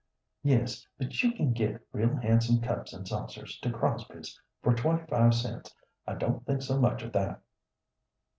[0.41, 5.35] "Yes, but you can get real handsome cups and saucers to Crosby's for twenty five
[5.35, 5.75] cents.
[6.07, 7.39] I don't think so much of that."